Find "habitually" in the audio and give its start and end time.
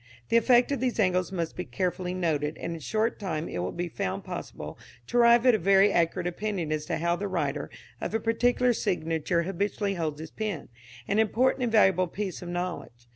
9.43-9.93